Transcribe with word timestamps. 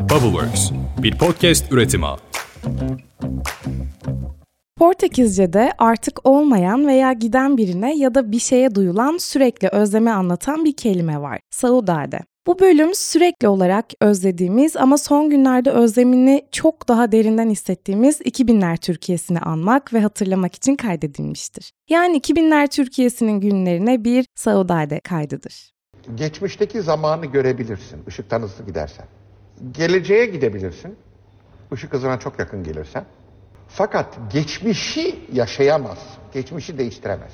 Bubbleworks, 0.00 0.70
bir 1.02 1.18
podcast 1.18 1.72
üretimi. 1.72 2.06
Portekizce'de 4.78 5.72
artık 5.78 6.26
olmayan 6.26 6.86
veya 6.86 7.12
giden 7.12 7.56
birine 7.56 7.96
ya 7.96 8.14
da 8.14 8.32
bir 8.32 8.38
şeye 8.38 8.74
duyulan 8.74 9.18
sürekli 9.18 9.68
özlemi 9.68 10.10
anlatan 10.10 10.64
bir 10.64 10.72
kelime 10.72 11.20
var. 11.20 11.40
Saudade. 11.50 12.20
Bu 12.46 12.58
bölüm 12.58 12.94
sürekli 12.94 13.48
olarak 13.48 13.86
özlediğimiz 14.00 14.76
ama 14.76 14.98
son 14.98 15.30
günlerde 15.30 15.70
özlemini 15.70 16.42
çok 16.52 16.88
daha 16.88 17.12
derinden 17.12 17.50
hissettiğimiz 17.50 18.20
2000'ler 18.20 18.76
Türkiye'sini 18.76 19.40
anmak 19.40 19.94
ve 19.94 20.00
hatırlamak 20.00 20.54
için 20.54 20.76
kaydedilmiştir. 20.76 21.72
Yani 21.90 22.18
2000'ler 22.18 22.68
Türkiye'sinin 22.68 23.40
günlerine 23.40 24.04
bir 24.04 24.26
Saudade 24.34 25.00
kaydıdır. 25.00 25.70
Geçmişteki 26.14 26.82
zamanı 26.82 27.26
görebilirsin 27.26 27.98
ışıktan 28.08 28.42
hızlı 28.42 28.66
gidersen. 28.66 29.06
Geleceğe 29.72 30.26
gidebilirsin 30.26 30.96
ışık 31.72 31.92
hızına 31.92 32.18
çok 32.18 32.38
yakın 32.38 32.64
gelirsen. 32.64 33.04
Fakat 33.68 34.18
geçmişi 34.32 35.18
yaşayamaz, 35.32 35.98
geçmişi 36.34 36.78
değiştiremez. 36.78 37.32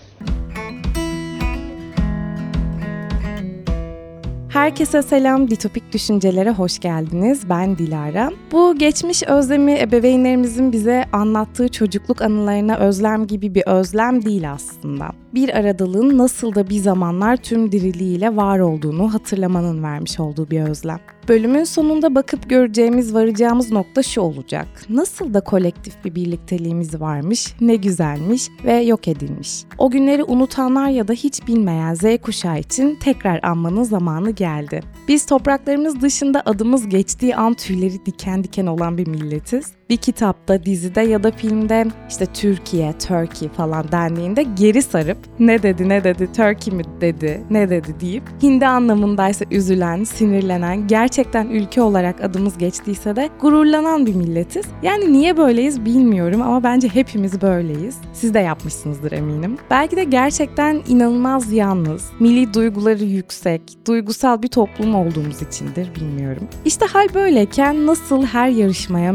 Herkese 4.48 5.02
selam, 5.02 5.50
Ditopik 5.50 5.92
Düşüncelere 5.92 6.50
hoş 6.50 6.78
geldiniz. 6.78 7.48
Ben 7.48 7.78
Dilara. 7.78 8.30
Bu 8.52 8.78
geçmiş 8.78 9.22
özlemi 9.22 9.78
ebeveynlerimizin 9.80 10.72
bize 10.72 11.04
anlattığı 11.12 11.68
çocukluk 11.68 12.22
anılarına 12.22 12.76
özlem 12.76 13.26
gibi 13.26 13.54
bir 13.54 13.62
özlem 13.66 14.24
değil 14.24 14.52
aslında. 14.52 15.12
Bir 15.34 15.58
aradalığın 15.58 16.18
nasıl 16.18 16.54
da 16.54 16.70
bir 16.70 16.78
zamanlar 16.78 17.36
tüm 17.36 17.72
diriliğiyle 17.72 18.36
var 18.36 18.58
olduğunu 18.58 19.14
hatırlamanın 19.14 19.82
vermiş 19.82 20.20
olduğu 20.20 20.50
bir 20.50 20.60
özlem. 20.60 21.00
Bölümün 21.28 21.64
sonunda 21.64 22.14
bakıp 22.14 22.50
göreceğimiz, 22.50 23.14
varacağımız 23.14 23.72
nokta 23.72 24.02
şu 24.02 24.20
olacak. 24.20 24.66
Nasıl 24.88 25.34
da 25.34 25.40
kolektif 25.40 26.04
bir 26.04 26.14
birlikteliğimiz 26.14 27.00
varmış, 27.00 27.54
ne 27.60 27.76
güzelmiş 27.76 28.48
ve 28.64 28.74
yok 28.74 29.08
edilmiş. 29.08 29.62
O 29.78 29.90
günleri 29.90 30.24
unutanlar 30.24 30.88
ya 30.88 31.08
da 31.08 31.12
hiç 31.12 31.46
bilmeyen 31.46 31.94
Z 31.94 32.02
kuşağı 32.22 32.58
için 32.58 32.98
tekrar 33.00 33.40
anmanın 33.42 33.82
zamanı 33.82 34.30
geldi. 34.30 34.80
Biz 35.08 35.26
topraklarımız 35.26 36.00
dışında 36.00 36.42
adımız 36.46 36.88
geçtiği 36.88 37.36
an 37.36 37.54
tüyleri 37.54 38.06
diken 38.06 38.44
diken 38.44 38.66
olan 38.66 38.98
bir 38.98 39.06
milletiz. 39.06 39.72
Bir 39.90 39.96
kitapta, 39.96 40.64
dizide 40.64 41.00
ya 41.00 41.22
da 41.22 41.30
filmde 41.30 41.86
işte 42.08 42.26
Türkiye, 42.26 42.92
Turkey 42.92 43.48
falan 43.48 43.92
dendiğinde 43.92 44.42
geri 44.42 44.82
sarıp 44.82 45.18
ne 45.38 45.62
dedi 45.62 45.88
ne 45.88 46.04
dedi, 46.04 46.28
Turkey 46.32 46.74
mi 46.74 46.82
dedi, 47.00 47.40
ne 47.50 47.70
dedi 47.70 47.94
deyip 48.00 48.22
Hindi 48.42 48.66
anlamındaysa 48.66 49.44
üzülen, 49.50 50.04
sinirlenen, 50.04 50.86
gerçekten 50.86 51.46
ülke 51.46 51.82
olarak 51.82 52.24
adımız 52.24 52.58
geçtiyse 52.58 53.16
de 53.16 53.30
gururlanan 53.40 54.06
bir 54.06 54.14
milletiz. 54.14 54.66
Yani 54.82 55.12
niye 55.12 55.36
böyleyiz 55.36 55.84
bilmiyorum 55.84 56.42
ama 56.42 56.62
bence 56.62 56.88
hepimiz 56.88 57.42
böyleyiz. 57.42 57.96
Siz 58.12 58.34
de 58.34 58.38
yapmışsınızdır 58.38 59.12
eminim. 59.12 59.56
Belki 59.70 59.96
de 59.96 60.04
gerçekten 60.04 60.82
inanılmaz 60.88 61.52
yalnız, 61.52 62.10
milli 62.20 62.54
duyguları 62.54 63.04
yüksek, 63.04 63.62
duygusal 63.86 64.42
bir 64.42 64.48
toplum 64.48 64.94
olduğumuz 64.94 65.42
içindir 65.42 65.94
bilmiyorum. 65.94 66.48
İşte 66.64 66.86
hal 66.86 67.08
böyleyken 67.14 67.86
nasıl 67.86 68.24
her 68.24 68.48
yarışmaya, 68.48 69.12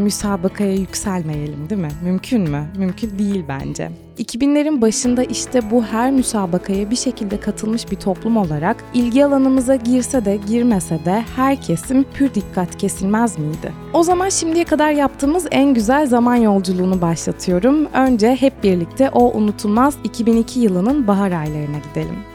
müsabakaya 0.62 0.74
yükselmeyelim 0.74 1.70
değil 1.70 1.82
mi? 1.82 1.92
Mümkün 2.04 2.42
mü? 2.42 2.64
Mümkün 2.78 3.20
değil 3.20 3.46
bence. 3.48 3.92
2000'lerin 4.18 4.82
başında 4.82 5.24
işte 5.24 5.72
bu 5.72 5.84
her 5.84 6.12
müsabakaya 6.12 6.90
bir 6.92 6.96
şekilde 6.96 7.40
katılmış 7.40 7.92
bir 7.92 7.96
toplum 7.96 8.38
olarak 8.38 8.84
ilgi 8.94 9.26
alanımıza 9.26 9.76
girse 9.76 10.26
de 10.26 10.40
girmese 10.48 11.06
de 11.06 11.24
her 11.36 11.62
kesim 11.62 12.04
pür 12.04 12.34
dikkat 12.34 12.78
kesilmez 12.78 13.40
miydi? 13.40 13.74
O 13.94 14.04
zaman 14.04 14.30
şimdiye 14.30 14.66
kadar 14.66 14.92
yaptığımız 14.92 15.48
en 15.52 15.74
güzel 15.74 16.08
zaman 16.08 16.36
yolculuğunu 16.36 17.02
başlatıyorum. 17.02 17.86
Önce 17.94 18.36
hep 18.36 18.64
birlikte 18.64 19.10
o 19.10 19.38
unutulmaz 19.38 19.98
2002 20.04 20.60
yılının 20.60 21.08
bahar 21.08 21.32
aylarına 21.32 21.78
gidelim. 21.90 22.31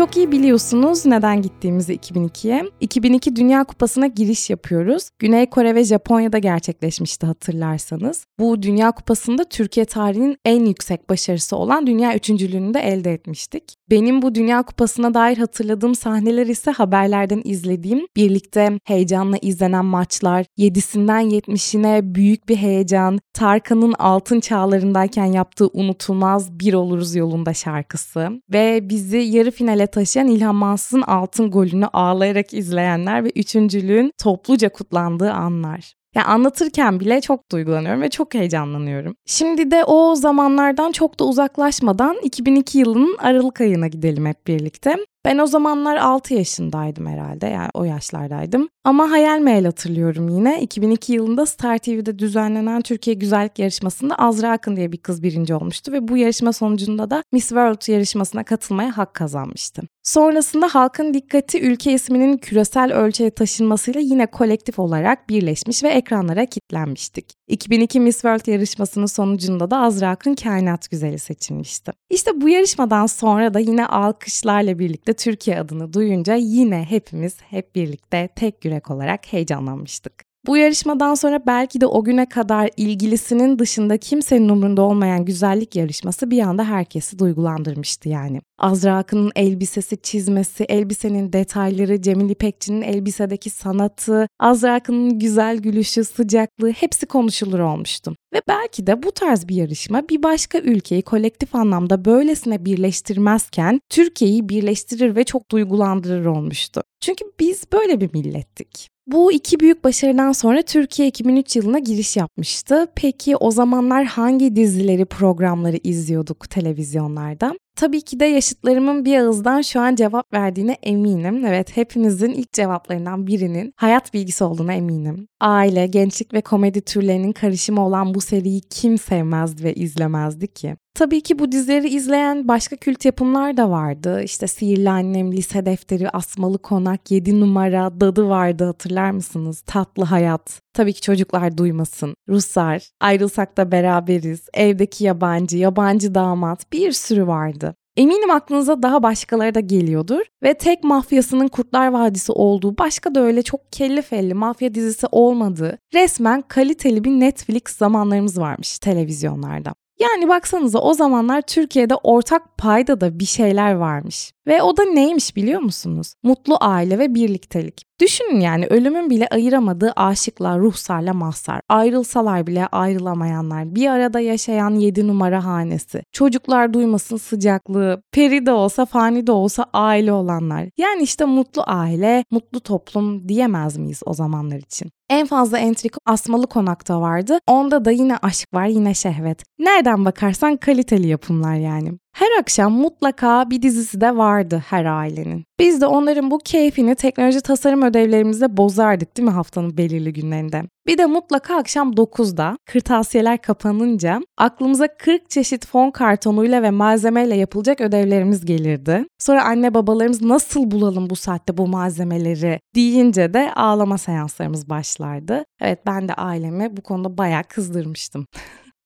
Çok 0.00 0.16
iyi 0.16 0.32
biliyorsunuz 0.32 1.06
neden 1.06 1.42
gittiğimizi 1.42 1.94
2002'ye. 1.96 2.64
2002 2.80 3.36
Dünya 3.36 3.64
Kupası'na 3.64 4.06
giriş 4.06 4.50
yapıyoruz. 4.50 5.10
Güney 5.18 5.50
Kore 5.50 5.74
ve 5.74 5.84
Japonya'da 5.84 6.38
gerçekleşmişti 6.38 7.26
hatırlarsanız. 7.26 8.26
Bu 8.38 8.62
Dünya 8.62 8.92
Kupası'nda 8.92 9.44
Türkiye 9.44 9.86
tarihinin 9.86 10.36
en 10.44 10.64
yüksek 10.64 11.10
başarısı 11.10 11.56
olan 11.56 11.86
dünya 11.86 12.14
üçüncülüğünü 12.14 12.74
de 12.74 12.80
elde 12.80 13.12
etmiştik. 13.12 13.74
Benim 13.90 14.22
bu 14.22 14.34
Dünya 14.34 14.62
Kupası'na 14.62 15.14
dair 15.14 15.38
hatırladığım 15.38 15.94
sahneler 15.94 16.46
ise 16.46 16.70
haberlerden 16.70 17.42
izlediğim, 17.44 18.06
birlikte 18.16 18.78
heyecanla 18.84 19.36
izlenen 19.42 19.84
maçlar, 19.84 20.46
7'sinden 20.58 21.30
70'ine 21.30 22.14
büyük 22.14 22.48
bir 22.48 22.56
heyecan, 22.56 23.18
Tarkan'ın 23.34 23.92
altın 23.92 24.40
çağlarındayken 24.40 25.24
yaptığı 25.24 25.68
unutulmaz 25.72 26.60
Bir 26.60 26.74
Oluruz 26.74 27.14
Yolunda 27.14 27.54
şarkısı 27.54 28.30
ve 28.52 28.88
bizi 28.88 29.18
yarı 29.18 29.50
finale 29.50 29.89
taşıyan 29.90 30.28
İlhan 30.28 30.54
Mansız'ın 30.54 31.02
altın 31.02 31.50
golünü 31.50 31.86
ağlayarak 31.86 32.54
izleyenler 32.54 33.24
ve 33.24 33.30
üçüncülüğün 33.36 34.12
topluca 34.18 34.68
kutlandığı 34.68 35.32
anlar. 35.32 35.94
Yani 36.14 36.26
anlatırken 36.26 37.00
bile 37.00 37.20
çok 37.20 37.50
duygulanıyorum 37.52 38.02
ve 38.02 38.10
çok 38.10 38.34
heyecanlanıyorum. 38.34 39.14
Şimdi 39.26 39.70
de 39.70 39.84
o 39.84 40.14
zamanlardan 40.14 40.92
çok 40.92 41.20
da 41.20 41.24
uzaklaşmadan 41.24 42.16
2002 42.22 42.78
yılının 42.78 43.16
Aralık 43.18 43.60
ayına 43.60 43.88
gidelim 43.88 44.26
hep 44.26 44.46
birlikte. 44.46 44.96
Ben 45.24 45.38
o 45.38 45.46
zamanlar 45.46 45.96
6 45.96 46.34
yaşındaydım 46.34 47.06
herhalde 47.06 47.46
yani 47.46 47.68
o 47.74 47.84
yaşlardaydım. 47.84 48.68
Ama 48.84 49.10
hayal 49.10 49.38
meyal 49.38 49.64
hatırlıyorum 49.64 50.28
yine. 50.28 50.62
2002 50.62 51.12
yılında 51.12 51.46
Star 51.46 51.78
TV'de 51.78 52.18
düzenlenen 52.18 52.82
Türkiye 52.82 53.14
Güzellik 53.14 53.58
Yarışması'nda 53.58 54.14
Azra 54.14 54.50
Akın 54.50 54.76
diye 54.76 54.92
bir 54.92 54.98
kız 54.98 55.22
birinci 55.22 55.54
olmuştu 55.54 55.92
ve 55.92 56.08
bu 56.08 56.16
yarışma 56.16 56.52
sonucunda 56.52 57.10
da 57.10 57.22
Miss 57.32 57.48
World 57.48 57.92
yarışmasına 57.92 58.44
katılmaya 58.44 58.96
hak 58.96 59.14
kazanmıştı. 59.14 59.82
Sonrasında 60.02 60.68
halkın 60.68 61.14
dikkati 61.14 61.60
ülke 61.60 61.92
isminin 61.92 62.36
küresel 62.38 62.92
ölçüye 62.92 63.30
taşınmasıyla 63.30 64.00
yine 64.00 64.26
kolektif 64.26 64.78
olarak 64.78 65.28
birleşmiş 65.28 65.84
ve 65.84 65.88
ekranlara 65.88 66.46
kitlenmiştik. 66.46 67.39
2002 67.50 68.00
Miss 68.00 68.14
World 68.14 68.46
yarışmasının 68.46 69.06
sonucunda 69.06 69.70
da 69.70 69.78
Azra 69.78 70.08
Akın 70.08 70.34
kainat 70.34 70.90
güzeli 70.90 71.18
seçilmişti. 71.18 71.92
İşte 72.10 72.40
bu 72.40 72.48
yarışmadan 72.48 73.06
sonra 73.06 73.54
da 73.54 73.58
yine 73.58 73.86
alkışlarla 73.86 74.78
birlikte 74.78 75.12
Türkiye 75.12 75.60
adını 75.60 75.92
duyunca 75.92 76.34
yine 76.34 76.84
hepimiz 76.88 77.40
hep 77.40 77.74
birlikte 77.74 78.28
tek 78.36 78.64
yürek 78.64 78.90
olarak 78.90 79.32
heyecanlanmıştık. 79.32 80.29
Bu 80.46 80.56
yarışmadan 80.56 81.14
sonra 81.14 81.40
belki 81.46 81.80
de 81.80 81.86
o 81.86 82.04
güne 82.04 82.28
kadar 82.28 82.70
ilgilisinin 82.76 83.58
dışında 83.58 83.96
kimsenin 83.96 84.48
umurunda 84.48 84.82
olmayan 84.82 85.24
güzellik 85.24 85.76
yarışması 85.76 86.30
bir 86.30 86.42
anda 86.42 86.64
herkesi 86.64 87.18
duygulandırmıştı 87.18 88.08
yani. 88.08 88.40
Azra 88.58 88.96
Akın'ın 88.96 89.32
elbisesi, 89.36 90.02
çizmesi, 90.02 90.64
elbisenin 90.64 91.32
detayları, 91.32 92.02
Cemil 92.02 92.30
İpekçi'nin 92.30 92.82
elbisedeki 92.82 93.50
sanatı, 93.50 94.26
Azra 94.38 94.74
Akın'ın 94.74 95.18
güzel 95.18 95.56
gülüşü, 95.56 96.04
sıcaklığı 96.04 96.70
hepsi 96.70 97.06
konuşulur 97.06 97.58
olmuştu. 97.58 98.16
Ve 98.34 98.40
belki 98.48 98.86
de 98.86 99.02
bu 99.02 99.12
tarz 99.12 99.48
bir 99.48 99.54
yarışma 99.54 100.08
bir 100.08 100.22
başka 100.22 100.58
ülkeyi 100.58 101.02
kolektif 101.02 101.54
anlamda 101.54 102.04
böylesine 102.04 102.64
birleştirmezken 102.64 103.80
Türkiye'yi 103.90 104.48
birleştirir 104.48 105.16
ve 105.16 105.24
çok 105.24 105.50
duygulandırır 105.50 106.26
olmuştu. 106.26 106.82
Çünkü 107.00 107.24
biz 107.40 107.72
böyle 107.72 108.00
bir 108.00 108.10
millettik. 108.12 108.90
Bu 109.12 109.32
iki 109.32 109.60
büyük 109.60 109.84
başarıdan 109.84 110.32
sonra 110.32 110.62
Türkiye 110.62 111.08
2003 111.08 111.56
yılına 111.56 111.78
giriş 111.78 112.16
yapmıştı. 112.16 112.86
Peki 112.94 113.36
o 113.36 113.50
zamanlar 113.50 114.04
hangi 114.04 114.56
dizileri, 114.56 115.04
programları 115.04 115.76
izliyorduk 115.84 116.50
televizyonlarda? 116.50 117.54
Tabii 117.76 118.00
ki 118.00 118.20
de 118.20 118.24
yaşıtlarımın 118.24 119.04
bir 119.04 119.18
ağızdan 119.18 119.60
şu 119.60 119.80
an 119.80 119.94
cevap 119.94 120.32
verdiğine 120.32 120.76
eminim. 120.82 121.44
Evet 121.46 121.76
hepinizin 121.76 122.30
ilk 122.30 122.52
cevaplarından 122.52 123.26
birinin 123.26 123.72
hayat 123.76 124.14
bilgisi 124.14 124.44
olduğuna 124.44 124.72
eminim. 124.72 125.28
Aile, 125.40 125.86
gençlik 125.86 126.34
ve 126.34 126.40
komedi 126.40 126.80
türlerinin 126.80 127.32
karışımı 127.32 127.86
olan 127.86 128.14
bu 128.14 128.20
seriyi 128.20 128.60
kim 128.60 128.98
sevmezdi 128.98 129.64
ve 129.64 129.74
izlemezdi 129.74 130.48
ki? 130.48 130.76
Tabii 130.94 131.20
ki 131.20 131.38
bu 131.38 131.52
dizileri 131.52 131.88
izleyen 131.88 132.48
başka 132.48 132.76
kült 132.76 133.04
yapımlar 133.04 133.56
da 133.56 133.70
vardı. 133.70 134.22
İşte 134.24 134.46
Sihirli 134.46 134.90
Annem, 134.90 135.32
Lise 135.32 135.66
Defteri, 135.66 136.10
Asmalı 136.10 136.58
Konak, 136.58 137.10
7 137.10 137.40
numara, 137.40 138.00
Dadı 138.00 138.28
vardı 138.28 138.64
hatırlar 138.64 139.10
mısınız? 139.10 139.60
Tatlı 139.60 140.04
Hayat. 140.04 140.60
Tabii 140.74 140.92
ki 140.92 141.00
çocuklar 141.00 141.58
duymasın. 141.58 142.14
Ruslar, 142.28 142.90
Ayrılsak 143.00 143.56
da 143.56 143.72
Beraberiz, 143.72 144.48
Evdeki 144.54 145.04
Yabancı, 145.04 145.58
Yabancı 145.58 146.14
Damat 146.14 146.72
bir 146.72 146.92
sürü 146.92 147.26
vardı. 147.26 147.74
Eminim 147.96 148.30
aklınıza 148.30 148.82
daha 148.82 149.02
başkaları 149.02 149.54
da 149.54 149.60
geliyordur 149.60 150.20
ve 150.42 150.54
tek 150.54 150.84
mafyasının 150.84 151.48
Kurtlar 151.48 151.88
Vadisi 151.88 152.32
olduğu 152.32 152.78
başka 152.78 153.14
da 153.14 153.20
öyle 153.20 153.42
çok 153.42 153.72
kelli 153.72 154.02
felli 154.02 154.34
mafya 154.34 154.74
dizisi 154.74 155.06
olmadığı 155.12 155.78
resmen 155.94 156.42
kaliteli 156.48 157.04
bir 157.04 157.10
Netflix 157.10 157.62
zamanlarımız 157.68 158.38
varmış 158.38 158.78
televizyonlarda. 158.78 159.74
Yani 160.00 160.28
baksanıza 160.28 160.78
o 160.78 160.94
zamanlar 160.94 161.42
Türkiye'de 161.42 161.94
ortak 161.94 162.58
payda 162.58 163.00
da 163.00 163.18
bir 163.18 163.24
şeyler 163.24 163.72
varmış. 163.72 164.32
Ve 164.46 164.62
o 164.62 164.76
da 164.76 164.84
neymiş 164.84 165.36
biliyor 165.36 165.60
musunuz? 165.60 166.14
Mutlu 166.22 166.56
aile 166.60 166.98
ve 166.98 167.14
birliktelik. 167.14 167.89
Düşünün 168.00 168.40
yani 168.40 168.66
ölümün 168.66 169.10
bile 169.10 169.28
ayıramadığı 169.28 169.92
aşıklar, 169.96 170.60
ruhsarla 170.60 171.14
mahsar, 171.14 171.60
ayrılsalar 171.68 172.46
bile 172.46 172.66
ayrılamayanlar, 172.66 173.74
bir 173.74 173.86
arada 173.86 174.20
yaşayan 174.20 174.70
yedi 174.74 175.08
numara 175.08 175.44
hanesi, 175.44 176.02
çocuklar 176.12 176.72
duymasın 176.72 177.16
sıcaklığı, 177.16 178.02
peri 178.12 178.46
de 178.46 178.52
olsa 178.52 178.86
fani 178.86 179.26
de 179.26 179.32
olsa 179.32 179.66
aile 179.72 180.12
olanlar. 180.12 180.68
Yani 180.78 181.02
işte 181.02 181.24
mutlu 181.24 181.62
aile, 181.66 182.24
mutlu 182.30 182.60
toplum 182.60 183.28
diyemez 183.28 183.76
miyiz 183.76 184.00
o 184.06 184.14
zamanlar 184.14 184.56
için? 184.56 184.90
En 185.10 185.26
fazla 185.26 185.58
entrik 185.58 185.92
Asmalı 186.06 186.46
Konak'ta 186.46 187.00
vardı. 187.00 187.38
Onda 187.46 187.84
da 187.84 187.90
yine 187.90 188.16
aşk 188.16 188.54
var, 188.54 188.66
yine 188.66 188.94
şehvet. 188.94 189.44
Nereden 189.58 190.04
bakarsan 190.04 190.56
kaliteli 190.56 191.06
yapımlar 191.08 191.54
yani. 191.54 191.92
Her 192.20 192.40
akşam 192.40 192.72
mutlaka 192.72 193.50
bir 193.50 193.62
dizisi 193.62 194.00
de 194.00 194.16
vardı 194.16 194.62
her 194.68 194.84
ailenin. 194.84 195.44
Biz 195.58 195.80
de 195.80 195.86
onların 195.86 196.30
bu 196.30 196.38
keyfini 196.38 196.94
teknoloji 196.94 197.40
tasarım 197.40 197.82
ödevlerimizde 197.82 198.56
bozardık 198.56 199.16
değil 199.16 199.28
mi 199.28 199.34
haftanın 199.34 199.76
belirli 199.76 200.12
günlerinde? 200.12 200.62
Bir 200.86 200.98
de 200.98 201.06
mutlaka 201.06 201.56
akşam 201.56 201.92
9'da 201.92 202.56
kırtasiyeler 202.66 203.42
kapanınca 203.42 204.20
aklımıza 204.38 204.88
40 204.96 205.30
çeşit 205.30 205.66
fon 205.66 205.90
kartonuyla 205.90 206.62
ve 206.62 206.70
malzemeyle 206.70 207.36
yapılacak 207.36 207.80
ödevlerimiz 207.80 208.44
gelirdi. 208.44 209.04
Sonra 209.18 209.44
anne 209.44 209.74
babalarımız 209.74 210.22
nasıl 210.22 210.70
bulalım 210.70 211.10
bu 211.10 211.16
saatte 211.16 211.56
bu 211.56 211.66
malzemeleri 211.66 212.60
deyince 212.74 213.34
de 213.34 213.52
ağlama 213.54 213.98
seanslarımız 213.98 214.68
başlardı. 214.68 215.44
Evet 215.60 215.86
ben 215.86 216.08
de 216.08 216.14
ailemi 216.14 216.76
bu 216.76 216.82
konuda 216.82 217.18
bayağı 217.18 217.44
kızdırmıştım. 217.44 218.26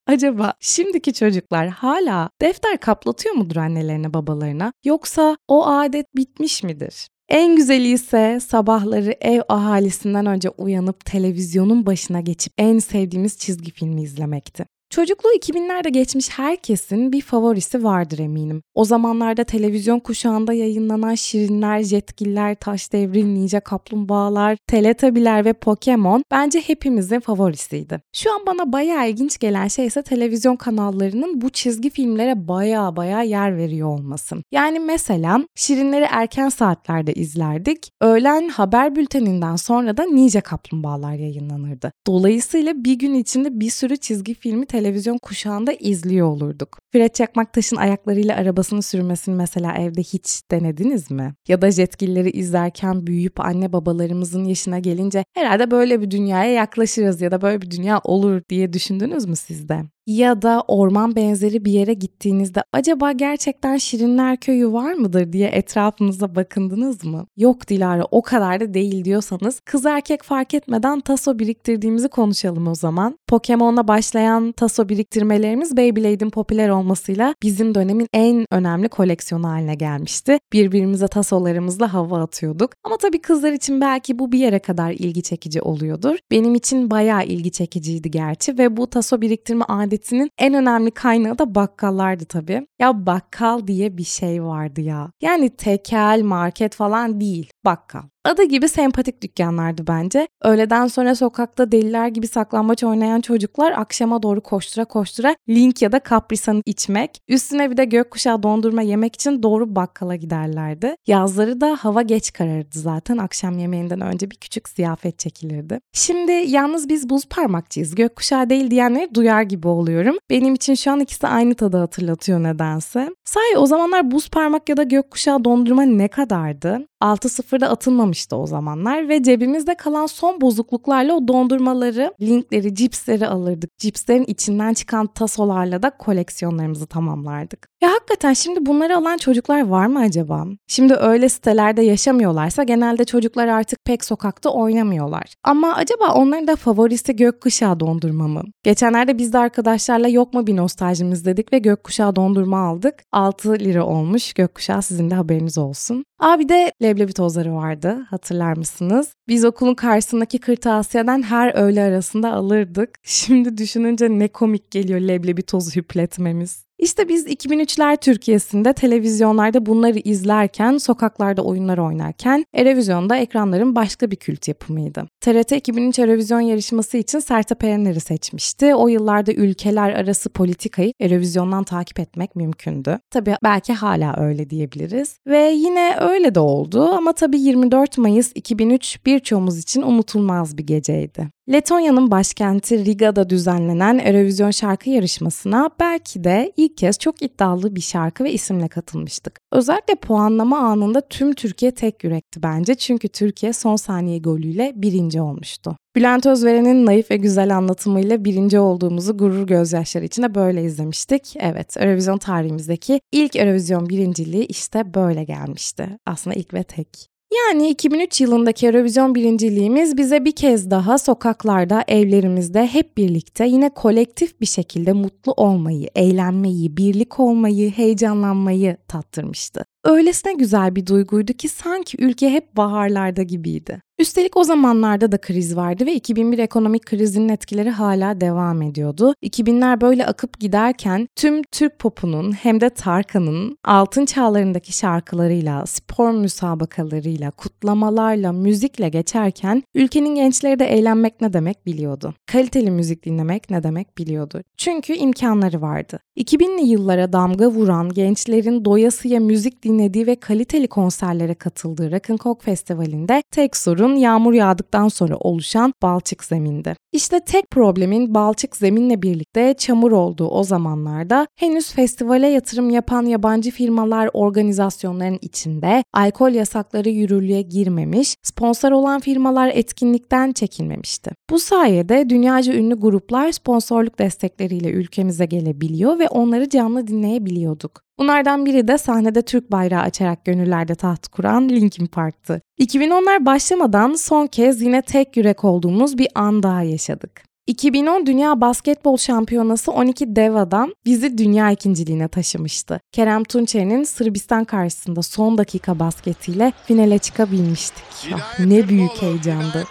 Acaba 0.06 0.54
şimdiki 0.60 1.12
çocuklar 1.12 1.68
hala 1.68 2.30
defter 2.40 2.78
kaplatıyor 2.78 3.34
mudur 3.34 3.56
annelerine 3.56 4.14
babalarına 4.14 4.72
yoksa 4.84 5.36
o 5.48 5.66
adet 5.66 6.16
bitmiş 6.16 6.62
midir? 6.62 7.08
En 7.28 7.56
güzeli 7.56 7.88
ise 7.88 8.40
sabahları 8.40 9.14
ev 9.20 9.40
ahalisinden 9.48 10.26
önce 10.26 10.48
uyanıp 10.48 11.04
televizyonun 11.04 11.86
başına 11.86 12.20
geçip 12.20 12.52
en 12.58 12.78
sevdiğimiz 12.78 13.38
çizgi 13.38 13.70
filmi 13.70 14.02
izlemekti. 14.02 14.66
Çocukluğu 14.94 15.34
2000'lerde 15.40 15.88
geçmiş 15.88 16.30
herkesin 16.30 17.12
bir 17.12 17.20
favorisi 17.20 17.84
vardır 17.84 18.18
eminim. 18.18 18.62
O 18.74 18.84
zamanlarda 18.84 19.44
televizyon 19.44 20.00
kuşağında 20.00 20.52
yayınlanan 20.52 21.14
Şirinler, 21.14 21.82
Jetgiller, 21.82 22.54
Taş 22.54 22.92
Devri, 22.92 23.34
Ninja 23.34 23.60
Kaplumbağalar, 23.60 24.56
Teletabiler 24.66 25.44
ve 25.44 25.52
Pokemon 25.52 26.24
bence 26.30 26.60
hepimizin 26.60 27.20
favorisiydi. 27.20 28.00
Şu 28.12 28.34
an 28.34 28.46
bana 28.46 28.72
bayağı 28.72 29.10
ilginç 29.10 29.38
gelen 29.38 29.68
şey 29.68 29.86
ise 29.86 30.02
televizyon 30.02 30.56
kanallarının 30.56 31.40
bu 31.40 31.50
çizgi 31.50 31.90
filmlere 31.90 32.48
bayağı 32.48 32.96
bayağı 32.96 33.26
yer 33.26 33.56
veriyor 33.56 33.88
olması. 33.88 34.36
Yani 34.52 34.80
mesela 34.80 35.40
Şirinleri 35.54 36.06
erken 36.10 36.48
saatlerde 36.48 37.12
izlerdik. 37.12 37.90
Öğlen 38.00 38.48
haber 38.48 38.96
bülteninden 38.96 39.56
sonra 39.56 39.96
da 39.96 40.04
Ninja 40.04 40.40
Kaplumbağalar 40.40 41.14
yayınlanırdı. 41.14 41.92
Dolayısıyla 42.06 42.84
bir 42.84 42.94
gün 42.94 43.14
içinde 43.14 43.60
bir 43.60 43.70
sürü 43.70 43.96
çizgi 43.96 44.34
filmi 44.34 44.66
televizyon 44.66 44.83
kuşağında 45.18 45.72
izliyor 45.72 46.26
olurduk. 46.26 46.78
Fred 46.92 47.14
Çakmaktaş'ın 47.14 47.76
ayaklarıyla 47.76 48.36
arabasını 48.36 48.82
sürmesini 48.82 49.34
mesela 49.34 49.74
evde 49.74 50.00
hiç 50.00 50.42
denediniz 50.50 51.10
mi? 51.10 51.34
Ya 51.48 51.62
da 51.62 51.70
jetgilleri 51.70 52.30
izlerken 52.30 53.06
büyüyüp 53.06 53.40
anne 53.40 53.72
babalarımızın 53.72 54.44
yaşına 54.44 54.78
gelince 54.78 55.24
herhalde 55.34 55.70
böyle 55.70 56.00
bir 56.00 56.10
dünyaya 56.10 56.52
yaklaşırız 56.52 57.20
ya 57.20 57.30
da 57.30 57.42
böyle 57.42 57.62
bir 57.62 57.70
dünya 57.70 58.00
olur 58.04 58.42
diye 58.48 58.72
düşündünüz 58.72 59.26
mü 59.26 59.36
sizde? 59.36 59.93
Ya 60.06 60.42
da 60.42 60.64
orman 60.68 61.16
benzeri 61.16 61.64
bir 61.64 61.72
yere 61.72 61.94
gittiğinizde 61.94 62.62
acaba 62.72 63.12
gerçekten 63.12 63.76
Şirinler 63.76 64.36
Köyü 64.36 64.72
var 64.72 64.92
mıdır 64.92 65.32
diye 65.32 65.48
etrafınıza 65.48 66.34
bakındınız 66.34 67.04
mı? 67.04 67.26
Yok 67.36 67.68
Dilara 67.68 68.04
o 68.10 68.22
kadar 68.22 68.60
da 68.60 68.74
değil 68.74 69.04
diyorsanız 69.04 69.60
kız 69.60 69.86
erkek 69.86 70.22
fark 70.22 70.54
etmeden 70.54 71.00
taso 71.00 71.38
biriktirdiğimizi 71.38 72.08
konuşalım 72.08 72.68
o 72.68 72.74
zaman. 72.74 73.18
Pokemon'la 73.26 73.88
başlayan 73.88 74.52
taso 74.52 74.88
biriktirmelerimiz 74.88 75.76
Beyblade'in 75.76 76.30
popüler 76.30 76.68
olmasıyla 76.68 77.34
bizim 77.42 77.74
dönemin 77.74 78.08
en 78.12 78.46
önemli 78.50 78.88
koleksiyonu 78.88 79.48
haline 79.48 79.74
gelmişti. 79.74 80.38
Birbirimize 80.52 81.08
tasolarımızla 81.08 81.94
hava 81.94 82.22
atıyorduk. 82.22 82.70
Ama 82.84 82.96
tabii 82.96 83.20
kızlar 83.20 83.52
için 83.52 83.80
belki 83.80 84.18
bu 84.18 84.32
bir 84.32 84.38
yere 84.38 84.58
kadar 84.58 84.92
ilgi 84.92 85.22
çekici 85.22 85.62
oluyordur. 85.62 86.16
Benim 86.30 86.54
için 86.54 86.90
bayağı 86.90 87.24
ilgi 87.24 87.52
çekiciydi 87.52 88.10
gerçi 88.10 88.58
ve 88.58 88.76
bu 88.76 88.86
taso 88.86 89.20
biriktirme 89.20 89.64
adeti 89.68 89.93
adetinin 89.94 90.30
en 90.38 90.54
önemli 90.54 90.90
kaynağı 90.90 91.38
da 91.38 91.54
bakkallardı 91.54 92.24
tabii. 92.24 92.66
Ya 92.78 93.06
bakkal 93.06 93.66
diye 93.66 93.96
bir 93.96 94.04
şey 94.04 94.44
vardı 94.44 94.80
ya. 94.80 95.10
Yani 95.22 95.56
tekel, 95.56 96.22
market 96.22 96.74
falan 96.74 97.20
değil, 97.20 97.50
bakkal. 97.64 98.02
Adı 98.24 98.42
gibi 98.42 98.68
sempatik 98.68 99.22
dükkanlardı 99.22 99.86
bence. 99.86 100.28
Öğleden 100.42 100.86
sonra 100.86 101.14
sokakta 101.14 101.72
deliler 101.72 102.08
gibi 102.08 102.28
saklambaç 102.28 102.84
oynayan 102.84 103.20
çocuklar 103.20 103.72
akşama 103.72 104.22
doğru 104.22 104.40
koştura 104.40 104.84
koştura 104.84 105.36
Link 105.48 105.82
ya 105.82 105.92
da 105.92 106.00
Caprisan'ı 106.10 106.62
içmek, 106.66 107.18
üstüne 107.28 107.70
bir 107.70 107.76
de 107.76 107.84
gökkuşağı 107.84 108.42
dondurma 108.42 108.82
yemek 108.82 109.14
için 109.14 109.42
doğru 109.42 109.76
bakkala 109.76 110.16
giderlerdi. 110.16 110.96
Yazları 111.06 111.60
da 111.60 111.76
hava 111.80 112.02
geç 112.02 112.32
kararırdı 112.32 112.78
zaten. 112.78 113.18
Akşam 113.18 113.58
yemeğinden 113.58 114.00
önce 114.00 114.30
bir 114.30 114.36
küçük 114.36 114.68
ziyafet 114.68 115.18
çekilirdi. 115.18 115.80
Şimdi 115.92 116.32
yalnız 116.32 116.88
biz 116.88 117.10
buz 117.10 117.26
parmakçıyız. 117.26 117.94
Gökkuşağı 117.94 118.50
değil 118.50 118.70
diyenleri 118.70 119.14
duyar 119.14 119.42
gibi 119.42 119.68
oluyorum. 119.68 120.16
Benim 120.30 120.54
için 120.54 120.74
şu 120.74 120.90
an 120.90 121.00
ikisi 121.00 121.26
aynı 121.26 121.54
tadı 121.54 121.76
hatırlatıyor 121.76 122.42
nedense. 122.42 123.10
Sahi 123.24 123.58
o 123.58 123.66
zamanlar 123.66 124.10
buz 124.10 124.28
parmak 124.28 124.68
ya 124.68 124.76
da 124.76 124.82
gökkuşağı 124.82 125.44
dondurma 125.44 125.82
ne 125.82 126.08
kadardı? 126.08 126.86
6-0'da 127.04 127.68
atılmamıştı 127.68 128.36
o 128.36 128.46
zamanlar 128.46 129.08
ve 129.08 129.22
cebimizde 129.22 129.74
kalan 129.74 130.06
son 130.06 130.40
bozukluklarla 130.40 131.14
o 131.14 131.28
dondurmaları, 131.28 132.14
linkleri, 132.20 132.74
cipsleri 132.74 133.26
alırdık. 133.26 133.78
Cipslerin 133.78 134.24
içinden 134.24 134.74
çıkan 134.74 135.06
tasolarla 135.06 135.82
da 135.82 135.90
koleksiyonlarımızı 135.90 136.86
tamamlardık. 136.86 137.68
Ya 137.82 137.90
hakikaten 137.90 138.32
şimdi 138.32 138.66
bunları 138.66 138.96
alan 138.96 139.16
çocuklar 139.16 139.66
var 139.68 139.86
mı 139.86 139.98
acaba? 139.98 140.46
Şimdi 140.66 140.94
öyle 140.94 141.28
sitelerde 141.28 141.82
yaşamıyorlarsa 141.82 142.62
genelde 142.62 143.04
çocuklar 143.04 143.48
artık 143.48 143.84
pek 143.84 144.04
sokakta 144.04 144.50
oynamıyorlar. 144.50 145.34
Ama 145.42 145.74
acaba 145.74 146.14
onların 146.14 146.46
da 146.46 146.56
favorisi 146.56 147.16
gökkuşağı 147.16 147.80
dondurma 147.80 148.28
mı? 148.28 148.42
Geçenlerde 148.62 149.18
biz 149.18 149.32
de 149.32 149.38
arkadaşlarla 149.38 150.08
yok 150.08 150.34
mu 150.34 150.46
bir 150.46 150.56
nostaljimiz 150.56 151.24
dedik 151.24 151.52
ve 151.52 151.58
gökkuşağı 151.58 152.16
dondurma 152.16 152.58
aldık. 152.58 152.94
6 153.12 153.58
lira 153.58 153.86
olmuş 153.86 154.32
gökkuşağı 154.32 154.82
sizin 154.82 155.10
de 155.10 155.14
haberiniz 155.14 155.58
olsun. 155.58 156.04
Aa 156.24 156.38
bir 156.38 156.48
de 156.48 156.72
leblebi 156.82 157.12
tozları 157.12 157.54
vardı 157.54 158.06
hatırlar 158.10 158.56
mısınız? 158.56 159.14
Biz 159.28 159.44
okulun 159.44 159.74
karşısındaki 159.74 160.38
kırtasiyeden 160.38 161.22
her 161.22 161.54
öğle 161.54 161.82
arasında 161.82 162.32
alırdık. 162.32 162.90
Şimdi 163.02 163.58
düşününce 163.58 164.08
ne 164.10 164.28
komik 164.28 164.70
geliyor 164.70 165.00
leblebi 165.00 165.42
tozu 165.42 165.76
hüpletmemiz. 165.76 166.63
İşte 166.78 167.08
biz 167.08 167.26
2003'ler 167.26 167.96
Türkiye'sinde 167.96 168.72
televizyonlarda 168.72 169.66
bunları 169.66 169.98
izlerken, 169.98 170.78
sokaklarda 170.78 171.42
oyunlar 171.42 171.78
oynarken, 171.78 172.44
Erevizyon'da 172.54 173.16
ekranların 173.16 173.74
başka 173.74 174.10
bir 174.10 174.16
kült 174.16 174.48
yapımıydı. 174.48 175.06
TRT 175.20 175.52
2003 175.52 175.98
Erevizyon 175.98 176.40
yarışması 176.40 176.96
için 176.96 177.18
Sertab 177.18 177.62
Erener'i 177.62 178.00
seçmişti. 178.00 178.74
O 178.74 178.88
yıllarda 178.88 179.32
ülkeler 179.32 179.92
arası 179.92 180.30
politikayı 180.30 180.92
Erevizyon'dan 181.00 181.64
takip 181.64 182.00
etmek 182.00 182.36
mümkündü. 182.36 182.98
Tabii 183.10 183.36
belki 183.42 183.72
hala 183.72 184.16
öyle 184.20 184.50
diyebiliriz. 184.50 185.18
Ve 185.26 185.50
yine 185.50 185.96
öyle 186.00 186.34
de 186.34 186.40
oldu 186.40 186.88
ama 186.88 187.12
tabii 187.12 187.40
24 187.40 187.98
Mayıs 187.98 188.32
2003 188.34 189.06
birçoğumuz 189.06 189.58
için 189.58 189.82
unutulmaz 189.82 190.58
bir 190.58 190.66
geceydi. 190.66 191.28
Letonya'nın 191.52 192.10
başkenti 192.10 192.84
Riga'da 192.84 193.30
düzenlenen 193.30 193.98
Eurovision 193.98 194.50
şarkı 194.50 194.90
yarışmasına 194.90 195.70
belki 195.80 196.24
de 196.24 196.52
ilk 196.56 196.76
kez 196.76 196.98
çok 196.98 197.22
iddialı 197.22 197.76
bir 197.76 197.80
şarkı 197.80 198.24
ve 198.24 198.32
isimle 198.32 198.68
katılmıştık. 198.68 199.40
Özellikle 199.52 199.94
puanlama 199.94 200.58
anında 200.58 201.00
tüm 201.00 201.32
Türkiye 201.32 201.70
tek 201.70 202.04
yürekti 202.04 202.42
bence 202.42 202.74
çünkü 202.74 203.08
Türkiye 203.08 203.52
son 203.52 203.76
saniye 203.76 204.18
golüyle 204.18 204.72
birinci 204.76 205.20
olmuştu. 205.20 205.76
Bülent 205.96 206.26
Özveren'in 206.26 206.86
naif 206.86 207.10
ve 207.10 207.16
güzel 207.16 207.56
anlatımıyla 207.56 208.24
birinci 208.24 208.58
olduğumuzu 208.58 209.16
gurur 209.16 209.46
gözyaşları 209.46 210.04
içinde 210.04 210.34
böyle 210.34 210.64
izlemiştik. 210.64 211.34
Evet, 211.40 211.76
Eurovision 211.76 212.18
tarihimizdeki 212.18 213.00
ilk 213.12 213.36
Eurovision 213.36 213.88
birinciliği 213.88 214.46
işte 214.46 214.94
böyle 214.94 215.24
gelmişti. 215.24 215.88
Aslında 216.06 216.36
ilk 216.36 216.54
ve 216.54 216.62
tek. 216.62 217.13
Yani 217.36 217.68
2003 217.68 218.20
yılındaki 218.20 218.66
Eurovision 218.66 219.14
birinciliğimiz 219.14 219.96
bize 219.96 220.24
bir 220.24 220.32
kez 220.32 220.70
daha 220.70 220.98
sokaklarda, 220.98 221.84
evlerimizde 221.88 222.66
hep 222.66 222.96
birlikte 222.96 223.46
yine 223.46 223.68
kolektif 223.68 224.40
bir 224.40 224.46
şekilde 224.46 224.92
mutlu 224.92 225.32
olmayı, 225.32 225.88
eğlenmeyi, 225.94 226.76
birlik 226.76 227.20
olmayı, 227.20 227.70
heyecanlanmayı 227.70 228.76
tattırmıştı. 228.88 229.64
Öylesine 229.84 230.32
güzel 230.32 230.76
bir 230.76 230.86
duyguydu 230.86 231.32
ki 231.32 231.48
sanki 231.48 231.96
ülke 232.00 232.30
hep 232.30 232.56
baharlarda 232.56 233.22
gibiydi. 233.22 233.80
Üstelik 233.98 234.36
o 234.36 234.44
zamanlarda 234.44 235.12
da 235.12 235.18
kriz 235.18 235.56
vardı 235.56 235.86
ve 235.86 235.94
2001 235.94 236.38
ekonomik 236.38 236.86
krizinin 236.86 237.28
etkileri 237.28 237.70
hala 237.70 238.20
devam 238.20 238.62
ediyordu. 238.62 239.14
2000'ler 239.22 239.80
böyle 239.80 240.06
akıp 240.06 240.40
giderken 240.40 241.08
tüm 241.16 241.42
Türk 241.42 241.78
popunun 241.78 242.32
hem 242.32 242.60
de 242.60 242.70
Tarkan'ın 242.70 243.58
altın 243.64 244.06
çağlarındaki 244.06 244.72
şarkılarıyla, 244.72 245.66
spor 245.66 246.10
müsabakalarıyla, 246.10 247.30
kutlamalarla, 247.30 248.32
müzikle 248.32 248.88
geçerken 248.88 249.62
ülkenin 249.74 250.14
gençleri 250.14 250.58
de 250.58 250.64
eğlenmek 250.64 251.20
ne 251.20 251.32
demek 251.32 251.66
biliyordu. 251.66 252.14
Kaliteli 252.26 252.70
müzik 252.70 253.04
dinlemek 253.04 253.50
ne 253.50 253.62
demek 253.62 253.98
biliyordu. 253.98 254.42
Çünkü 254.56 254.92
imkanları 254.92 255.60
vardı. 255.60 255.98
2000'li 256.16 256.68
yıllara 256.68 257.12
damga 257.12 257.50
vuran 257.50 257.88
gençlerin 257.88 258.64
doyasıya 258.64 259.20
müzik 259.20 259.64
dinlediği 259.64 260.06
ve 260.06 260.16
kaliteli 260.16 260.68
konserlere 260.68 261.34
katıldığı 261.34 261.92
Rock'n'Coke 261.92 262.44
Festivali'nde 262.44 263.22
tek 263.30 263.56
sorun 263.84 263.96
yağmur 263.96 264.32
yağdıktan 264.32 264.88
sonra 264.88 265.16
oluşan 265.16 265.72
balçık 265.82 266.24
zemindi. 266.24 266.74
İşte 266.92 267.20
tek 267.20 267.50
problemin 267.50 268.14
balçık 268.14 268.56
zeminle 268.56 269.02
birlikte 269.02 269.54
çamur 269.58 269.92
olduğu 269.92 270.28
o 270.28 270.44
zamanlarda 270.44 271.26
henüz 271.38 271.72
festivale 271.72 272.28
yatırım 272.28 272.70
yapan 272.70 273.06
yabancı 273.06 273.50
firmalar 273.50 274.10
organizasyonların 274.12 275.18
içinde 275.22 275.84
alkol 275.94 276.30
yasakları 276.30 276.88
yürürlüğe 276.88 277.42
girmemiş, 277.42 278.16
sponsor 278.22 278.72
olan 278.72 279.00
firmalar 279.00 279.50
etkinlikten 279.54 280.32
çekilmemişti. 280.32 281.10
Bu 281.30 281.38
sayede 281.38 282.10
dünyaca 282.10 282.54
ünlü 282.54 282.74
gruplar 282.74 283.32
sponsorluk 283.32 283.98
destekleriyle 283.98 284.70
ülkemize 284.70 285.26
gelebiliyor 285.26 285.98
ve 285.98 286.08
onları 286.08 286.48
canlı 286.48 286.86
dinleyebiliyorduk. 286.86 287.84
Bunlardan 287.98 288.46
biri 288.46 288.68
de 288.68 288.78
sahnede 288.78 289.22
Türk 289.22 289.52
bayrağı 289.52 289.82
açarak 289.82 290.24
gönüllerde 290.24 290.74
taht 290.74 291.08
kuran 291.08 291.48
Linkin 291.48 291.86
Park'tı. 291.86 292.40
2010'lar 292.60 293.26
başlamadan 293.26 293.94
son 293.94 294.26
kez 294.26 294.62
yine 294.62 294.82
tek 294.82 295.16
yürek 295.16 295.44
olduğumuz 295.44 295.98
bir 295.98 296.08
an 296.14 296.42
daha 296.42 296.62
yaşadık. 296.62 297.22
2010 297.46 298.06
Dünya 298.06 298.40
Basketbol 298.40 298.96
Şampiyonası 298.96 299.72
12 299.72 300.16
dev 300.16 300.34
adam 300.34 300.70
bizi 300.84 301.18
dünya 301.18 301.50
ikinciliğine 301.50 302.08
taşımıştı. 302.08 302.80
Kerem 302.92 303.24
Tunçer'in 303.24 303.84
Sırbistan 303.84 304.44
karşısında 304.44 305.02
son 305.02 305.38
dakika 305.38 305.78
basketiyle 305.78 306.52
finale 306.66 306.98
çıkabilmiştik. 306.98 307.84
Ah, 308.14 308.40
ne 308.40 308.68
büyük 308.68 309.02
heyecandı. 309.02 309.64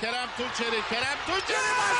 Kerem 0.00 0.28
Tunçeri, 0.36 0.80
Kerem 0.90 1.18
Tunçeri 1.26 1.97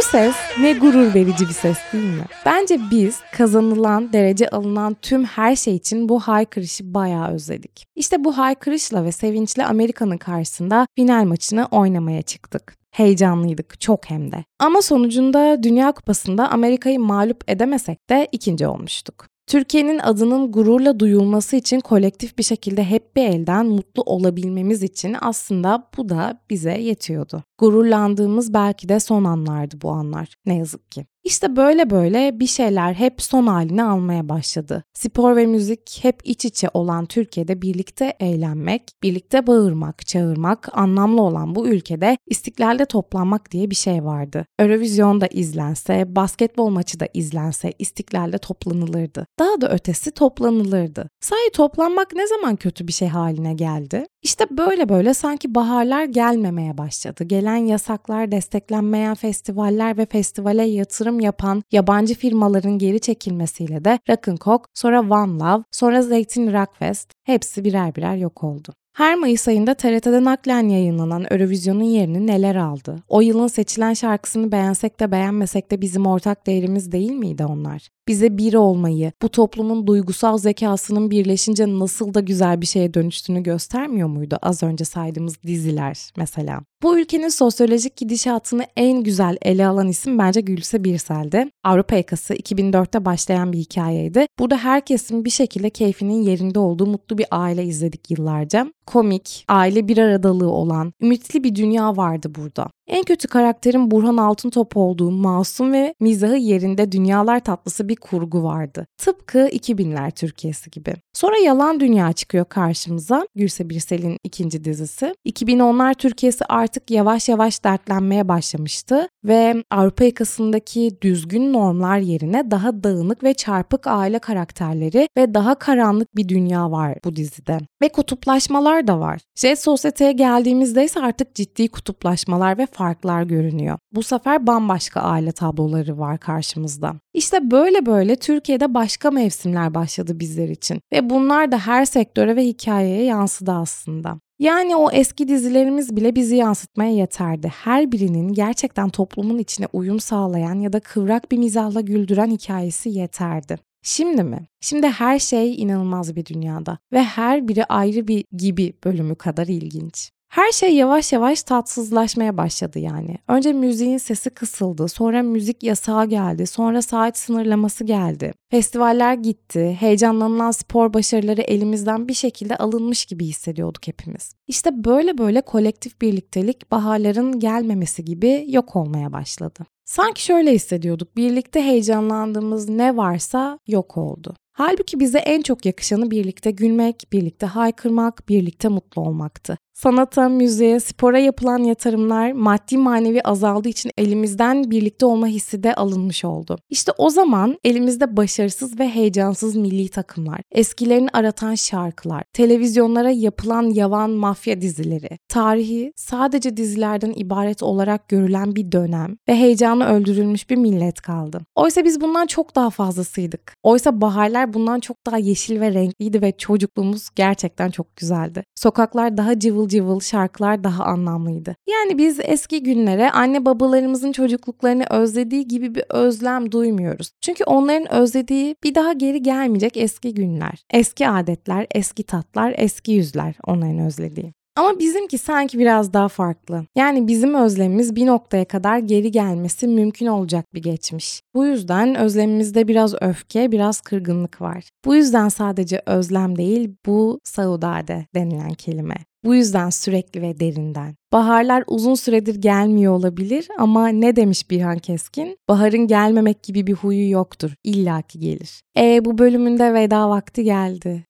Bu 0.00 0.04
ses 0.04 0.34
ne 0.60 0.72
gurur 0.72 1.14
verici 1.14 1.48
bir 1.48 1.52
ses 1.52 1.78
değil 1.92 2.04
mi? 2.04 2.24
Bence 2.46 2.78
biz 2.90 3.20
kazanılan, 3.32 4.12
derece 4.12 4.48
alınan 4.48 4.96
tüm 5.02 5.24
her 5.24 5.56
şey 5.56 5.76
için 5.76 6.08
bu 6.08 6.20
haykırışı 6.20 6.94
bayağı 6.94 7.34
özledik. 7.34 7.86
İşte 7.96 8.24
bu 8.24 8.38
haykırışla 8.38 9.04
ve 9.04 9.12
sevinçle 9.12 9.66
Amerika'nın 9.66 10.18
karşısında 10.18 10.86
final 10.96 11.24
maçını 11.24 11.68
oynamaya 11.70 12.22
çıktık. 12.22 12.74
Heyecanlıydık 12.90 13.80
çok 13.80 14.10
hem 14.10 14.32
de. 14.32 14.44
Ama 14.58 14.82
sonucunda 14.82 15.62
Dünya 15.62 15.92
Kupası'nda 15.92 16.50
Amerika'yı 16.50 17.00
mağlup 17.00 17.50
edemesek 17.50 18.10
de 18.10 18.28
ikinci 18.32 18.66
olmuştuk. 18.66 19.26
Türkiye'nin 19.50 19.98
adının 19.98 20.52
gururla 20.52 21.00
duyulması 21.00 21.56
için 21.56 21.80
kolektif 21.80 22.38
bir 22.38 22.42
şekilde 22.42 22.84
hep 22.84 23.16
bir 23.16 23.24
elden 23.24 23.66
mutlu 23.66 24.02
olabilmemiz 24.02 24.82
için 24.82 25.16
aslında 25.20 25.88
bu 25.96 26.08
da 26.08 26.40
bize 26.50 26.72
yetiyordu. 26.72 27.42
Gururlandığımız 27.58 28.54
belki 28.54 28.88
de 28.88 29.00
son 29.00 29.24
anlardı 29.24 29.76
bu 29.82 29.90
anlar 29.90 30.34
ne 30.46 30.56
yazık 30.56 30.92
ki. 30.92 31.06
İşte 31.24 31.56
böyle 31.56 31.90
böyle 31.90 32.40
bir 32.40 32.46
şeyler 32.46 32.94
hep 32.94 33.22
son 33.22 33.46
halini 33.46 33.82
almaya 33.82 34.28
başladı. 34.28 34.84
Spor 34.94 35.36
ve 35.36 35.46
müzik 35.46 35.98
hep 36.02 36.20
iç 36.24 36.44
içe 36.44 36.68
olan 36.74 37.06
Türkiye'de 37.06 37.62
birlikte 37.62 38.16
eğlenmek, 38.20 38.82
birlikte 39.02 39.46
bağırmak, 39.46 40.06
çağırmak, 40.06 40.68
anlamlı 40.72 41.22
olan 41.22 41.54
bu 41.54 41.68
ülkede 41.68 42.18
istiklalde 42.26 42.84
toplanmak 42.84 43.50
diye 43.50 43.70
bir 43.70 43.76
şey 43.76 44.04
vardı. 44.04 44.46
Eurovision 44.58 45.20
da 45.20 45.26
izlense, 45.26 46.16
basketbol 46.16 46.68
maçı 46.68 47.00
da 47.00 47.08
izlense 47.14 47.72
istiklalde 47.78 48.38
toplanılırdı. 48.38 49.26
Daha 49.38 49.60
da 49.60 49.72
ötesi 49.72 50.10
toplanılırdı. 50.10 51.08
Sahi 51.20 51.50
toplanmak 51.52 52.12
ne 52.14 52.26
zaman 52.26 52.56
kötü 52.56 52.88
bir 52.88 52.92
şey 52.92 53.08
haline 53.08 53.54
geldi? 53.54 54.06
İşte 54.22 54.44
böyle 54.50 54.88
böyle 54.88 55.14
sanki 55.14 55.54
baharlar 55.54 56.04
gelmemeye 56.04 56.78
başladı. 56.78 57.24
Gelen 57.24 57.56
yasaklar, 57.56 58.32
desteklenmeyen 58.32 59.14
festivaller 59.14 59.98
ve 59.98 60.06
festivale 60.06 60.62
yatırım 60.62 61.20
yapan 61.20 61.62
yabancı 61.72 62.14
firmaların 62.14 62.78
geri 62.78 63.00
çekilmesiyle 63.00 63.84
de 63.84 63.98
Rock'n'Coke, 64.10 64.64
sonra 64.74 65.00
One 65.00 65.38
Love, 65.38 65.64
sonra 65.70 66.02
Zeytin 66.02 66.52
Rockfest 66.52 67.12
hepsi 67.22 67.64
birer 67.64 67.94
birer 67.94 68.16
yok 68.16 68.44
oldu. 68.44 68.72
Her 68.96 69.14
Mayıs 69.14 69.48
ayında 69.48 69.74
TRT'de 69.74 70.24
naklen 70.24 70.68
yayınlanan 70.68 71.26
Eurovision'un 71.30 71.84
yerini 71.84 72.26
neler 72.26 72.54
aldı? 72.54 72.96
O 73.08 73.20
yılın 73.20 73.46
seçilen 73.46 73.94
şarkısını 73.94 74.52
beğensek 74.52 75.00
de 75.00 75.12
beğenmesek 75.12 75.70
de 75.70 75.80
bizim 75.80 76.06
ortak 76.06 76.46
değerimiz 76.46 76.92
değil 76.92 77.12
miydi 77.12 77.44
onlar? 77.44 77.88
Bize 78.10 78.38
bir 78.38 78.54
olmayı, 78.54 79.12
bu 79.22 79.28
toplumun 79.28 79.86
duygusal 79.86 80.38
zekasının 80.38 81.10
birleşince 81.10 81.78
nasıl 81.78 82.14
da 82.14 82.20
güzel 82.20 82.60
bir 82.60 82.66
şeye 82.66 82.94
dönüştüğünü 82.94 83.42
göstermiyor 83.42 84.08
muydu 84.08 84.38
az 84.42 84.62
önce 84.62 84.84
saydığımız 84.84 85.42
diziler 85.42 86.10
mesela? 86.16 86.60
Bu 86.82 86.98
ülkenin 86.98 87.28
sosyolojik 87.28 87.96
gidişatını 87.96 88.64
en 88.76 89.02
güzel 89.02 89.36
ele 89.42 89.66
alan 89.66 89.88
isim 89.88 90.18
bence 90.18 90.40
Gülse 90.40 90.84
Birsel'di. 90.84 91.50
Avrupa 91.64 91.96
Yakası 91.96 92.34
2004'te 92.34 93.04
başlayan 93.04 93.52
bir 93.52 93.58
hikayeydi. 93.58 94.26
Burada 94.38 94.56
herkesin 94.56 95.24
bir 95.24 95.30
şekilde 95.30 95.70
keyfinin 95.70 96.22
yerinde 96.22 96.58
olduğu 96.58 96.86
mutlu 96.86 97.18
bir 97.18 97.26
aile 97.30 97.64
izledik 97.64 98.10
yıllarca. 98.10 98.72
Komik, 98.86 99.44
aile 99.48 99.88
bir 99.88 99.98
aradalığı 99.98 100.50
olan, 100.50 100.92
ümitli 101.02 101.44
bir 101.44 101.54
dünya 101.54 101.96
vardı 101.96 102.32
burada. 102.34 102.70
En 102.86 103.02
kötü 103.02 103.28
karakterin 103.28 103.90
Burhan 103.90 104.16
Altıntop 104.16 104.76
olduğu 104.76 105.10
masum 105.10 105.72
ve 105.72 105.94
mizahı 106.00 106.36
yerinde 106.36 106.92
dünyalar 106.92 107.40
tatlısı 107.40 107.88
bir 107.88 107.96
kurgu 108.00 108.42
vardı. 108.42 108.86
Tıpkı 108.98 109.38
2000'ler 109.38 110.10
Türkiye'si 110.10 110.70
gibi. 110.70 110.94
Sonra 111.12 111.36
Yalan 111.36 111.80
Dünya 111.80 112.12
çıkıyor 112.12 112.44
karşımıza. 112.44 113.26
Gülse 113.34 113.70
Birsel'in 113.70 114.16
ikinci 114.24 114.64
dizisi. 114.64 115.14
2010'lar 115.26 115.94
Türkiye'si 115.94 116.44
artık 116.44 116.90
yavaş 116.90 117.28
yavaş 117.28 117.64
dertlenmeye 117.64 118.28
başlamıştı 118.28 119.08
ve 119.24 119.64
Avrupa 119.70 120.04
yakasındaki 120.04 120.98
düzgün 121.02 121.52
normlar 121.52 121.98
yerine 121.98 122.50
daha 122.50 122.84
dağınık 122.84 123.24
ve 123.24 123.34
çarpık 123.34 123.86
aile 123.86 124.18
karakterleri 124.18 125.08
ve 125.16 125.34
daha 125.34 125.54
karanlık 125.54 126.16
bir 126.16 126.28
dünya 126.28 126.70
var 126.70 126.98
bu 127.04 127.16
dizide. 127.16 127.58
Ve 127.82 127.88
kutuplaşmalar 127.88 128.86
da 128.86 129.00
var. 129.00 129.20
Jet 129.36 129.62
Sosyete'ye 129.62 130.12
geldiğimizde 130.12 130.84
ise 130.84 131.00
artık 131.00 131.34
ciddi 131.34 131.68
kutuplaşmalar 131.68 132.58
ve 132.58 132.66
farklar 132.66 133.22
görünüyor. 133.22 133.78
Bu 133.92 134.02
sefer 134.02 134.46
bambaşka 134.46 135.00
aile 135.00 135.32
tabloları 135.32 135.98
var 135.98 136.18
karşımızda. 136.18 136.94
İşte 137.14 137.50
böyle 137.50 137.86
böyle 137.90 138.16
Türkiye'de 138.16 138.74
başka 138.74 139.10
mevsimler 139.10 139.74
başladı 139.74 140.20
bizler 140.20 140.48
için 140.48 140.80
ve 140.92 141.10
bunlar 141.10 141.52
da 141.52 141.58
her 141.58 141.84
sektöre 141.84 142.36
ve 142.36 142.44
hikayeye 142.44 143.04
yansıdı 143.04 143.52
aslında. 143.52 144.20
Yani 144.38 144.76
o 144.76 144.90
eski 144.90 145.28
dizilerimiz 145.28 145.96
bile 145.96 146.14
bizi 146.14 146.36
yansıtmaya 146.36 146.90
yeterdi. 146.90 147.48
Her 147.48 147.92
birinin 147.92 148.32
gerçekten 148.32 148.88
toplumun 148.88 149.38
içine 149.38 149.66
uyum 149.72 150.00
sağlayan 150.00 150.60
ya 150.60 150.72
da 150.72 150.80
kıvrak 150.80 151.32
bir 151.32 151.38
mizahla 151.38 151.80
güldüren 151.80 152.30
hikayesi 152.30 152.90
yeterdi. 152.90 153.56
Şimdi 153.82 154.22
mi? 154.24 154.46
Şimdi 154.60 154.86
her 154.86 155.18
şey 155.18 155.62
inanılmaz 155.62 156.16
bir 156.16 156.26
dünyada 156.26 156.78
ve 156.92 157.02
her 157.02 157.48
biri 157.48 157.64
ayrı 157.64 158.08
bir 158.08 158.24
gibi 158.32 158.72
bölümü 158.84 159.14
kadar 159.14 159.46
ilginç. 159.46 160.10
Her 160.30 160.52
şey 160.52 160.74
yavaş 160.74 161.12
yavaş 161.12 161.42
tatsızlaşmaya 161.42 162.36
başladı 162.36 162.78
yani. 162.78 163.18
Önce 163.28 163.52
müziğin 163.52 163.98
sesi 163.98 164.30
kısıldı, 164.30 164.88
sonra 164.88 165.22
müzik 165.22 165.62
yasağı 165.62 166.06
geldi, 166.06 166.46
sonra 166.46 166.82
saat 166.82 167.18
sınırlaması 167.18 167.84
geldi. 167.84 168.32
Festivaller 168.50 169.14
gitti, 169.14 169.76
heyecanlanılan 169.80 170.50
spor 170.50 170.94
başarıları 170.94 171.40
elimizden 171.40 172.08
bir 172.08 172.14
şekilde 172.14 172.56
alınmış 172.56 173.04
gibi 173.06 173.26
hissediyorduk 173.26 173.86
hepimiz. 173.86 174.34
İşte 174.46 174.84
böyle 174.84 175.18
böyle 175.18 175.40
kolektif 175.40 176.00
birliktelik 176.00 176.70
baharların 176.70 177.38
gelmemesi 177.40 178.04
gibi 178.04 178.44
yok 178.48 178.76
olmaya 178.76 179.12
başladı. 179.12 179.66
Sanki 179.84 180.22
şöyle 180.22 180.52
hissediyorduk, 180.52 181.16
birlikte 181.16 181.62
heyecanlandığımız 181.62 182.68
ne 182.68 182.96
varsa 182.96 183.58
yok 183.66 183.96
oldu. 183.96 184.34
Halbuki 184.52 185.00
bize 185.00 185.18
en 185.18 185.42
çok 185.42 185.66
yakışanı 185.66 186.10
birlikte 186.10 186.50
gülmek, 186.50 187.04
birlikte 187.12 187.46
haykırmak, 187.46 188.28
birlikte 188.28 188.68
mutlu 188.68 189.02
olmaktı. 189.02 189.58
Sanata, 189.82 190.28
müziğe, 190.28 190.80
spora 190.80 191.18
yapılan 191.18 191.58
yatırımlar 191.58 192.32
maddi 192.32 192.78
manevi 192.78 193.22
azaldığı 193.22 193.68
için 193.68 193.90
elimizden 193.98 194.70
birlikte 194.70 195.06
olma 195.06 195.26
hissi 195.26 195.62
de 195.62 195.74
alınmış 195.74 196.24
oldu. 196.24 196.58
İşte 196.70 196.92
o 196.98 197.10
zaman 197.10 197.58
elimizde 197.64 198.16
başarısız 198.16 198.78
ve 198.78 198.88
heyecansız 198.88 199.56
milli 199.56 199.88
takımlar, 199.88 200.40
eskilerini 200.52 201.08
aratan 201.12 201.54
şarkılar, 201.54 202.22
televizyonlara 202.32 203.10
yapılan 203.10 203.62
yavan 203.62 204.10
mafya 204.10 204.60
dizileri, 204.60 205.18
tarihi 205.28 205.92
sadece 205.96 206.56
dizilerden 206.56 207.12
ibaret 207.16 207.62
olarak 207.62 208.08
görülen 208.08 208.56
bir 208.56 208.72
dönem 208.72 209.16
ve 209.28 209.34
heyecanı 209.34 209.86
öldürülmüş 209.86 210.50
bir 210.50 210.56
millet 210.56 211.00
kaldı. 211.00 211.40
Oysa 211.54 211.84
biz 211.84 212.00
bundan 212.00 212.26
çok 212.26 212.56
daha 212.56 212.70
fazlasıydık. 212.70 213.54
Oysa 213.62 214.00
baharlar 214.00 214.54
bundan 214.54 214.80
çok 214.80 215.06
daha 215.06 215.18
yeşil 215.18 215.60
ve 215.60 215.74
renkliydi 215.74 216.22
ve 216.22 216.32
çocukluğumuz 216.32 217.08
gerçekten 217.14 217.70
çok 217.70 217.96
güzeldi. 217.96 218.44
Sokaklar 218.54 219.16
daha 219.16 219.38
cıvıl 219.38 219.69
cıvıl, 219.70 220.00
şarkılar 220.00 220.64
daha 220.64 220.84
anlamlıydı. 220.84 221.56
Yani 221.70 221.98
biz 221.98 222.20
eski 222.22 222.62
günlere 222.62 223.10
anne 223.10 223.44
babalarımızın 223.44 224.12
çocukluklarını 224.12 224.84
özlediği 224.90 225.48
gibi 225.48 225.74
bir 225.74 225.84
özlem 225.88 226.52
duymuyoruz. 226.52 227.10
Çünkü 227.20 227.44
onların 227.44 227.92
özlediği 227.92 228.56
bir 228.64 228.74
daha 228.74 228.92
geri 228.92 229.22
gelmeyecek 229.22 229.76
eski 229.76 230.14
günler. 230.14 230.64
Eski 230.70 231.08
adetler, 231.08 231.66
eski 231.74 232.02
tatlar, 232.02 232.54
eski 232.56 232.92
yüzler 232.92 233.34
onların 233.46 233.78
özlediği. 233.78 234.32
Ama 234.56 234.78
bizimki 234.78 235.18
sanki 235.18 235.58
biraz 235.58 235.92
daha 235.92 236.08
farklı. 236.08 236.64
Yani 236.76 237.06
bizim 237.06 237.34
özlemimiz 237.34 237.96
bir 237.96 238.06
noktaya 238.06 238.44
kadar 238.44 238.78
geri 238.78 239.10
gelmesi 239.10 239.66
mümkün 239.68 240.06
olacak 240.06 240.54
bir 240.54 240.62
geçmiş. 240.62 241.22
Bu 241.34 241.46
yüzden 241.46 241.94
özlemimizde 241.94 242.68
biraz 242.68 242.94
öfke, 243.02 243.52
biraz 243.52 243.80
kırgınlık 243.80 244.40
var. 244.40 244.68
Bu 244.84 244.94
yüzden 244.96 245.28
sadece 245.28 245.82
özlem 245.86 246.36
değil, 246.36 246.74
bu 246.86 247.20
saudade 247.24 248.06
denilen 248.14 248.54
kelime. 248.54 248.94
Bu 249.24 249.34
yüzden 249.34 249.70
sürekli 249.70 250.22
ve 250.22 250.40
derinden. 250.40 250.94
Baharlar 251.12 251.64
uzun 251.66 251.94
süredir 251.94 252.34
gelmiyor 252.34 252.92
olabilir 252.92 253.48
ama 253.58 253.88
ne 253.88 254.16
demiş 254.16 254.50
Birhan 254.50 254.78
Keskin? 254.78 255.38
Baharın 255.48 255.86
gelmemek 255.86 256.42
gibi 256.42 256.66
bir 256.66 256.72
huyu 256.72 257.10
yoktur. 257.10 257.50
İlla 257.64 258.02
ki 258.02 258.18
gelir. 258.18 258.62
E 258.78 259.04
bu 259.04 259.18
bölümünde 259.18 259.74
veda 259.74 260.10
vakti 260.10 260.44
geldi. 260.44 261.06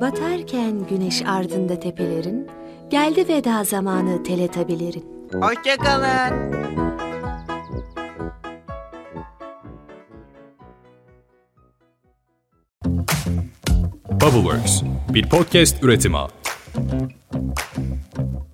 Batarken 0.00 0.86
güneş 0.90 1.22
ardında 1.26 1.80
tepelerin, 1.80 2.46
geldi 2.90 3.28
veda 3.28 3.64
zamanı 3.64 4.22
teletabilerin. 4.22 5.04
Hoşçakalın. 5.32 6.52
Bubbleworks 14.10 14.82
bir 15.14 15.28
podcast 15.28 15.82
üretimi. 15.82 16.16
Thank 16.74 17.12
you. 17.76 18.51